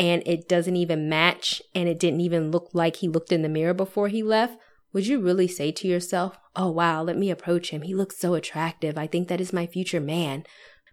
and 0.01 0.23
it 0.25 0.49
doesn't 0.49 0.77
even 0.77 1.11
match 1.11 1.61
and 1.75 1.87
it 1.87 1.99
didn't 1.99 2.23
even 2.23 2.51
look 2.51 2.71
like 2.73 2.97
he 2.97 3.09
looked 3.09 3.33
in 3.33 3.43
the 3.43 3.51
mirror 3.51 3.75
before 3.75 4.09
he 4.09 4.23
left, 4.23 4.59
would 4.95 5.07
you 5.07 5.21
really 5.21 5.47
say 5.47 5.71
to 5.71 5.87
yourself, 5.87 6.39
Oh 6.57 6.71
wow, 6.71 7.03
let 7.03 7.19
me 7.19 7.31
approach 7.31 7.69
him. 7.69 7.83
He 7.83 7.95
looks 7.95 8.17
so 8.17 8.33
attractive. 8.33 8.97
I 8.97 9.07
think 9.07 9.29
that 9.29 9.43
is 9.43 9.53
my 9.53 9.67
future 9.67 10.01
man. 10.01 10.45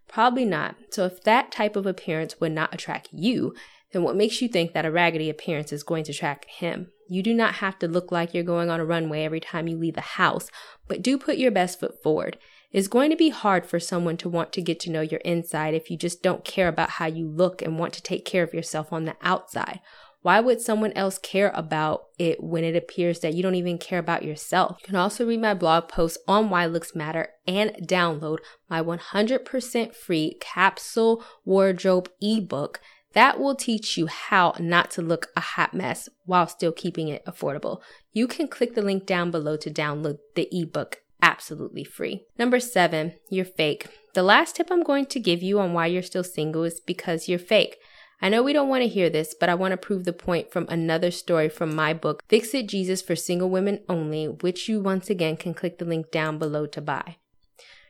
Probably 0.10 0.44
not. 0.44 0.76
So 0.90 1.06
if 1.06 1.24
that 1.24 1.54
type 1.54 1.78
of 1.78 1.86
appearance 1.86 2.42
would 2.42 2.52
not 2.52 2.74
attract 2.74 3.08
you, 3.14 3.56
then 3.94 4.04
what 4.04 4.18
makes 4.18 4.42
you 4.42 4.50
think 4.50 4.74
that 4.74 4.86
a 4.86 4.92
raggedy 4.92 5.30
appearance 5.30 5.72
is 5.72 5.84
going 5.84 6.04
to 6.04 6.12
attract 6.12 6.46
him? 6.46 6.92
You 7.10 7.24
do 7.24 7.34
not 7.34 7.56
have 7.56 7.80
to 7.80 7.88
look 7.88 8.12
like 8.12 8.34
you're 8.34 8.44
going 8.44 8.70
on 8.70 8.80
a 8.80 8.86
runway 8.86 9.24
every 9.24 9.40
time 9.40 9.68
you 9.68 9.78
leave 9.78 9.96
the 9.96 10.02
house, 10.02 10.50
but 10.88 11.02
do 11.02 11.18
put 11.18 11.38
your 11.38 11.52
best 11.52 11.80
foot 11.80 12.02
forward. 12.02 12.38
It's 12.72 12.88
going 12.88 13.10
to 13.12 13.16
be 13.16 13.30
hard 13.30 13.66
for 13.66 13.80
someone 13.80 14.18
to 14.18 14.30
want 14.30 14.52
to 14.54 14.62
get 14.62 14.80
to 14.82 14.92
know 14.92 15.02
your 15.02 15.22
inside 15.22 15.74
if 15.74 15.90
you 15.90 15.98
just 15.98 16.22
don't 16.22 16.44
care 16.44 16.68
about 16.68 16.92
how 16.92 17.06
you 17.06 17.28
look 17.28 17.62
and 17.62 17.80
want 17.80 17.94
to 17.94 18.04
take 18.04 18.26
care 18.26 18.44
of 18.44 18.54
yourself 18.54 18.92
on 18.92 19.06
the 19.06 19.16
outside. 19.22 19.80
Why 20.22 20.42
would 20.42 20.60
someone 20.60 20.92
else 20.94 21.18
care 21.18 21.54
about 21.56 22.08
it 22.20 22.44
when 22.44 22.66
it 22.66 22.76
appears 22.76 23.22
that 23.22 23.34
you 23.34 23.42
don't 23.42 23.56
even 23.56 23.78
care 23.78 24.00
about 24.00 24.24
yourself? 24.24 24.78
You 24.82 24.88
can 24.88 24.96
also 24.98 25.26
read 25.26 25.40
my 25.40 25.54
blog 25.54 25.88
post 25.88 26.18
on 26.28 26.50
why 26.50 26.66
looks 26.66 26.94
matter 26.94 27.30
and 27.48 27.72
download 27.84 28.40
my 28.70 28.82
100% 28.82 29.96
free 29.96 30.38
capsule 30.42 31.24
wardrobe 31.46 32.10
ebook 32.22 32.82
that 33.18 33.40
will 33.40 33.56
teach 33.56 33.98
you 33.98 34.06
how 34.06 34.54
not 34.60 34.92
to 34.92 35.02
look 35.02 35.30
a 35.36 35.40
hot 35.42 35.74
mess 35.74 36.08
while 36.26 36.46
still 36.46 36.72
keeping 36.72 37.08
it 37.08 37.26
affordable. 37.26 37.82
You 38.14 38.28
can 38.28 38.48
click 38.48 38.76
the 38.76 38.84
link 38.84 39.08
down 39.08 39.32
below 39.32 39.58
to 39.58 39.72
download 39.72 40.20
the 40.36 40.48
ebook 40.52 41.02
absolutely 41.20 41.84
free. 41.84 42.26
Number 42.38 42.60
seven, 42.60 43.14
you're 43.32 43.44
fake. 43.44 43.88
The 44.14 44.22
last 44.22 44.56
tip 44.56 44.68
I'm 44.70 44.84
going 44.84 45.08
to 45.08 45.20
give 45.20 45.42
you 45.42 45.60
on 45.60 45.74
why 45.74 45.88
you're 45.88 46.04
still 46.04 46.24
single 46.24 46.64
is 46.64 46.80
because 46.80 47.28
you're 47.28 47.40
fake. 47.40 47.78
I 48.22 48.30
know 48.30 48.44
we 48.44 48.54
don't 48.54 48.70
want 48.70 48.84
to 48.84 48.88
hear 48.88 49.10
this, 49.10 49.34
but 49.34 49.50
I 49.50 49.56
want 49.56 49.72
to 49.72 49.78
prove 49.78 50.06
the 50.06 50.14
point 50.14 50.52
from 50.52 50.68
another 50.70 51.10
story 51.10 51.50
from 51.50 51.76
my 51.76 51.96
book, 51.96 52.22
Fix 52.28 52.54
It 52.54 52.68
Jesus 52.68 53.02
for 53.02 53.16
Single 53.16 53.50
Women 53.50 53.80
Only, 53.90 54.28
which 54.28 54.70
you 54.70 54.80
once 54.80 55.10
again 55.10 55.38
can 55.38 55.56
click 55.56 55.80
the 55.80 55.86
link 55.86 56.12
down 56.12 56.38
below 56.38 56.68
to 56.68 56.82
buy. 56.82 57.18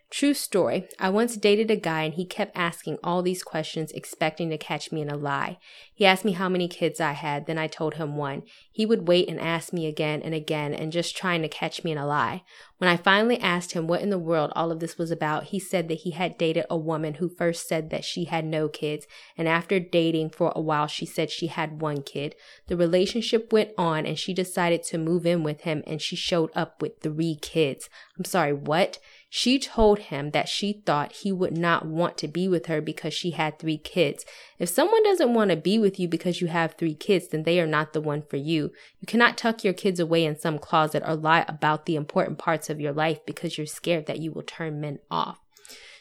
True 0.09 0.33
story. 0.33 0.87
I 0.97 1.09
once 1.09 1.35
dated 1.35 1.69
a 1.69 1.75
guy 1.75 2.03
and 2.03 2.13
he 2.13 2.25
kept 2.25 2.57
asking 2.57 2.97
all 3.03 3.21
these 3.21 3.43
questions, 3.43 3.91
expecting 3.91 4.49
to 4.49 4.57
catch 4.57 4.89
me 4.89 5.01
in 5.01 5.09
a 5.09 5.17
lie. 5.17 5.57
He 5.93 6.05
asked 6.05 6.23
me 6.23 6.31
how 6.31 6.47
many 6.47 6.69
kids 6.69 7.01
I 7.01 7.11
had, 7.11 7.45
then 7.45 7.57
I 7.57 7.67
told 7.67 7.95
him 7.95 8.15
one. 8.15 8.43
He 8.71 8.85
would 8.85 9.09
wait 9.09 9.27
and 9.27 9.37
ask 9.37 9.73
me 9.73 9.85
again 9.85 10.21
and 10.21 10.33
again 10.33 10.73
and 10.73 10.93
just 10.93 11.17
trying 11.17 11.41
to 11.41 11.49
catch 11.49 11.83
me 11.83 11.91
in 11.91 11.97
a 11.97 12.07
lie. 12.07 12.43
When 12.77 12.89
I 12.89 12.95
finally 12.95 13.37
asked 13.41 13.73
him 13.73 13.85
what 13.85 14.01
in 14.01 14.09
the 14.09 14.17
world 14.17 14.53
all 14.55 14.71
of 14.71 14.79
this 14.79 14.97
was 14.97 15.11
about, 15.11 15.45
he 15.45 15.59
said 15.59 15.89
that 15.89 15.99
he 15.99 16.11
had 16.11 16.37
dated 16.37 16.65
a 16.69 16.77
woman 16.77 17.15
who 17.15 17.27
first 17.27 17.67
said 17.67 17.89
that 17.89 18.05
she 18.05 18.25
had 18.25 18.45
no 18.45 18.69
kids, 18.69 19.07
and 19.37 19.47
after 19.47 19.77
dating 19.79 20.29
for 20.29 20.53
a 20.55 20.61
while, 20.61 20.87
she 20.87 21.05
said 21.05 21.29
she 21.29 21.47
had 21.47 21.81
one 21.81 22.01
kid. 22.01 22.33
The 22.67 22.77
relationship 22.77 23.51
went 23.51 23.71
on 23.77 24.05
and 24.05 24.17
she 24.17 24.33
decided 24.33 24.83
to 24.83 24.97
move 24.97 25.25
in 25.25 25.43
with 25.43 25.61
him 25.61 25.83
and 25.85 26.01
she 26.01 26.15
showed 26.15 26.51
up 26.55 26.81
with 26.81 27.01
three 27.01 27.35
kids. 27.35 27.89
I'm 28.17 28.25
sorry, 28.25 28.53
what? 28.53 28.99
She 29.29 29.59
told 29.59 29.99
him 29.99 30.31
that 30.31 30.47
she 30.47 30.81
thought 30.85 31.11
he 31.11 31.33
would 31.33 31.57
not 31.57 31.85
want 31.85 32.17
to 32.19 32.29
be 32.29 32.47
with 32.47 32.67
her 32.67 32.79
because 32.79 33.13
she 33.13 33.31
had 33.31 33.59
three 33.59 33.77
kids. 33.77 34.25
If 34.57 34.69
someone 34.69 35.03
doesn't 35.03 35.33
want 35.33 35.49
to 35.51 35.57
be 35.57 35.77
with 35.77 35.99
you 35.99 36.07
because 36.07 36.39
you 36.39 36.47
have 36.47 36.75
three 36.75 36.95
kids, 36.95 37.27
then 37.27 37.43
they 37.43 37.59
are 37.59 37.67
not 37.67 37.91
the 37.91 37.99
one 37.99 38.21
for 38.21 38.37
you. 38.37 38.71
You 39.01 39.05
cannot 39.05 39.37
tuck 39.37 39.63
your 39.63 39.73
kids 39.73 39.99
away 39.99 40.23
in 40.23 40.39
some 40.39 40.57
closet 40.57 41.03
or 41.05 41.15
lie 41.15 41.43
about 41.47 41.85
the 41.85 41.97
important 41.97 42.37
parts 42.37 42.69
of 42.69 42.79
your 42.79 42.93
life 42.93 43.25
because 43.25 43.57
you're 43.57 43.67
scared 43.67 44.05
that 44.05 44.19
you 44.19 44.31
will 44.31 44.43
turn 44.43 44.79
men 44.79 44.99
off. 45.11 45.39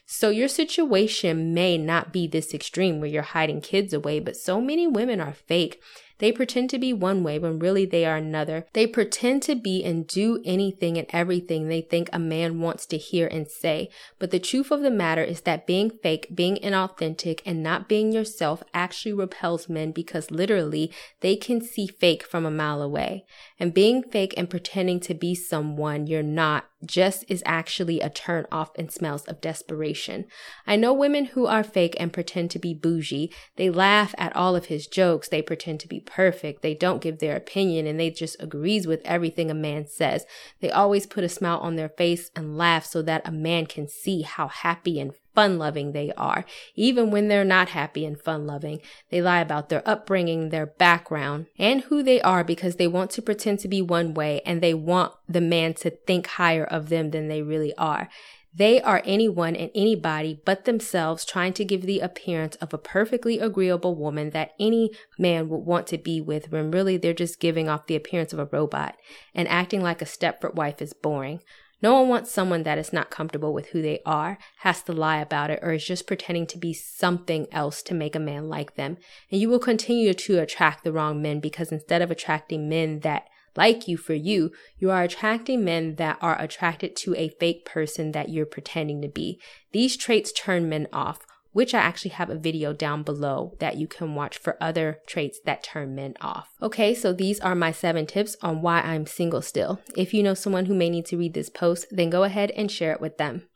So 0.09 0.30
your 0.30 0.47
situation 0.47 1.52
may 1.52 1.76
not 1.76 2.12
be 2.12 2.28
this 2.28 2.54
extreme 2.54 3.00
where 3.00 3.11
you're 3.11 3.23
hiding 3.23 3.61
kids 3.61 3.92
away, 3.92 4.21
but 4.21 4.37
so 4.37 4.61
many 4.61 4.87
women 4.87 5.21
are 5.21 5.33
fake 5.33 5.83
they 6.18 6.32
pretend 6.32 6.70
to 6.70 6.78
be 6.78 6.92
one 6.92 7.23
way 7.23 7.38
when 7.38 7.58
really 7.58 7.85
they 7.85 8.04
are 8.06 8.16
another. 8.16 8.66
They 8.73 8.87
pretend 8.87 9.42
to 9.44 9.54
be 9.54 9.85
and 9.85 10.06
do 10.06 10.40
anything 10.44 10.96
and 10.96 11.06
everything 11.11 11.68
they 11.68 11.82
think 11.82 12.08
a 12.12 12.18
man 12.18 12.61
wants 12.61 12.87
to 12.87 12.96
hear 12.96 13.26
and 13.26 13.46
say. 13.46 13.90
But 14.18 14.30
the 14.30 14.38
truth 14.38 14.70
of 14.70 14.80
the 14.80 14.90
matter 14.90 15.23
is 15.23 15.42
that 15.42 15.66
being 15.66 15.90
fake, 15.90 16.28
being 16.35 16.56
inauthentic, 16.56 17.40
and 17.44 17.62
not 17.62 17.88
being 17.88 18.12
yourself 18.12 18.62
actually 18.73 19.12
repels 19.12 19.68
men 19.68 19.92
because 19.92 20.30
literally 20.30 20.90
they 21.20 21.37
can 21.37 21.61
see 21.61 21.87
fake 21.87 22.23
from 22.23 22.46
a 22.46 22.50
mile 22.50 22.80
away. 22.80 23.25
And 23.58 23.75
being 23.75 24.02
fake 24.02 24.35
and 24.37 24.49
pretending 24.49 25.00
to 25.00 25.14
be 25.14 25.35
someone 25.35 26.06
you're 26.06 26.23
not 26.23 26.64
just 26.85 27.25
is 27.28 27.42
actually 27.46 28.00
a 28.00 28.11
turn 28.11 28.46
off 28.52 28.70
and 28.76 28.90
smells 28.90 29.25
of 29.25 29.40
desperation. 29.40 30.26
I 30.66 30.76
know 30.76 30.92
women 30.92 31.26
who 31.26 31.46
are 31.46 31.64
fake 31.64 31.96
and 31.99 32.12
pretend 32.12 32.50
to 32.52 32.58
be 32.58 32.75
bougie. 32.75 33.32
They 33.56 33.70
laugh 33.70 34.14
at 34.18 34.35
all 34.37 34.54
of 34.54 34.66
his 34.66 34.87
jokes. 34.87 35.28
They 35.28 35.42
pretend 35.42 35.80
to 35.80 35.88
be 35.88 36.00
perfect. 36.07 36.63
They 36.63 36.75
don't 36.75 37.03
give 37.03 37.19
their 37.19 37.37
opinion 37.37 37.87
and 37.87 37.99
they 38.01 38.11
just 38.11 38.41
agrees 38.41 38.87
with 38.87 39.03
everything 39.05 39.51
a 39.51 39.55
man 39.55 39.87
says. 39.87 40.25
They 40.61 40.71
always 40.71 41.07
put 41.07 41.25
a 41.25 41.29
smile 41.29 41.59
on 41.59 41.77
their 41.77 41.89
face 41.89 42.31
and 42.35 42.57
laugh 42.57 42.87
so 42.87 43.03
that 43.03 43.27
a 43.27 43.33
man 43.33 43.67
can 43.67 43.89
see 43.89 44.23
how 44.23 44.49
happy 44.49 44.99
and 45.01 45.13
fun 45.35 45.59
loving 45.59 45.93
they 45.93 46.13
are. 46.17 46.45
Even 46.75 47.11
when 47.11 47.29
they're 47.29 47.45
not 47.45 47.69
happy 47.69 48.05
and 48.07 48.19
fun 48.19 48.47
loving, 48.47 48.81
they 49.11 49.21
lie 49.21 49.41
about 49.41 49.69
their 49.69 49.87
upbringing, 49.87 50.49
their 50.49 50.67
background, 50.67 51.47
and 51.59 51.83
who 51.83 52.03
they 52.03 52.21
are 52.23 52.43
because 52.43 52.77
they 52.77 52.89
want 52.89 53.11
to 53.13 53.23
pretend 53.23 53.59
to 53.61 53.69
be 53.69 53.83
one 53.83 54.15
way 54.15 54.41
and 54.47 54.63
they 54.63 54.75
want 54.75 55.13
the 55.29 55.43
man 55.43 55.75
to 55.75 55.91
think 55.91 56.27
higher 56.27 56.65
of 56.65 56.89
them 56.89 57.11
than 57.11 57.29
they 57.29 57.43
really 57.43 57.77
are. 57.77 58.09
They 58.57 58.81
are 58.81 59.03
anyone 59.05 59.55
and 59.55 59.71
anybody 59.75 60.41
but 60.47 60.65
themselves 60.65 61.27
trying 61.27 61.53
to 61.55 61.65
give 61.65 61.83
the 61.83 62.01
appearance 62.01 62.57
of 62.57 62.73
a 62.73 62.79
perfectly 62.79 63.39
agreeable 63.39 63.95
woman 63.95 64.31
that 64.31 64.53
any 64.59 64.93
man 65.19 65.51
would 65.51 65.67
want 65.67 65.87
to 65.89 65.99
be 65.99 66.23
with 66.23 66.51
when 66.51 66.71
really 66.71 66.97
they're 66.97 67.13
just 67.13 67.39
giving 67.39 67.69
off 67.69 67.87
the 67.87 67.97
appearance 67.97 68.33
of 68.33 68.39
a 68.39 68.47
robot 68.47 68.97
and 69.35 69.47
acting 69.49 69.83
like 69.83 70.01
a 70.01 70.07
Stepford 70.07 70.55
wife 70.55 70.81
is 70.81 70.95
boring. 70.95 71.41
No 71.83 71.93
one 71.93 72.09
wants 72.09 72.31
someone 72.31 72.63
that 72.63 72.79
is 72.79 72.95
not 72.95 73.11
comfortable 73.11 73.53
with 73.53 73.69
who 73.69 73.83
they 73.83 74.01
are, 74.07 74.39
has 74.61 74.83
to 74.85 74.93
lie 74.95 75.19
about 75.19 75.51
it, 75.51 75.59
or 75.63 75.75
is 75.75 75.85
just 75.85 76.07
pretending 76.07 76.47
to 76.47 76.59
be 76.59 76.73
something 76.73 77.47
else 77.53 77.83
to 77.83 77.95
make 77.95 78.17
a 78.17 78.19
man 78.19 78.49
like 78.49 78.77
them. 78.77 78.97
And 79.31 79.39
you 79.39 79.51
will 79.51 79.59
continue 79.59 80.15
to 80.15 80.39
attract 80.41 80.83
the 80.83 80.93
wrong 80.93 81.21
men 81.21 81.41
because 81.41 81.71
instead 81.71 82.01
of 82.01 82.11
attracting 82.11 82.71
men 82.71 83.01
that 83.01 83.25
like 83.57 83.89
you 83.89 83.97
for 83.97 84.15
you, 84.15 84.53
you 84.79 84.91
are 84.91 85.03
attracting 85.03 85.65
men 85.65 85.97
that 85.97 86.19
are 86.21 86.41
attracted 86.41 86.95
to 86.97 87.15
a 87.15 87.29
fake 87.29 87.65
person 87.65 88.13
that 88.13 88.29
you're 88.29 88.47
pretending 88.47 89.03
to 89.03 89.09
be. 89.09 89.41
These 89.73 89.97
traits 89.97 90.33
turn 90.33 90.69
men 90.69 90.87
off. 90.93 91.21
which 91.57 91.73
I 91.73 91.79
actually 91.79 92.11
have 92.11 92.29
a 92.29 92.35
video 92.35 92.75
down 92.75 93.03
below 93.03 93.57
that 93.61 93.79
you 93.79 93.87
can 93.87 94.15
watch 94.15 94.37
for 94.37 94.63
other 94.63 94.99
traits 95.07 95.41
that 95.47 95.63
turn 95.63 95.95
men 95.95 96.13
off. 96.21 96.51
Okay, 96.61 96.95
so 96.95 97.15
these 97.15 97.41
are 97.41 97.55
my 97.55 97.73
seven 97.73 98.05
tips 98.05 98.37
on 98.43 98.61
why 98.61 98.83
I'm 98.83 99.07
single 99.07 99.41
still. 99.41 99.81
If 99.97 100.13
you 100.13 100.23
know 100.23 100.35
someone 100.35 100.67
who 100.67 100.75
may 100.75 100.91
need 100.91 101.07
to 101.07 101.17
read 101.17 101.33
this 101.33 101.49
post, 101.49 101.87
then 101.91 102.11
go 102.11 102.25
ahead 102.25 102.51
and 102.51 102.71
share 102.71 102.93
it 102.93 103.01
with 103.01 103.17
them. 103.17 103.49